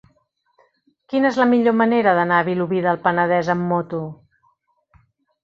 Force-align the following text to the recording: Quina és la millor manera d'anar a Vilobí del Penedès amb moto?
Quina 1.11 1.29
és 1.29 1.37
la 1.41 1.47
millor 1.51 1.75
manera 1.81 2.15
d'anar 2.21 2.39
a 2.39 2.47
Vilobí 2.49 2.81
del 2.87 2.99
Penedès 3.05 3.53
amb 3.57 3.69
moto? 3.75 4.01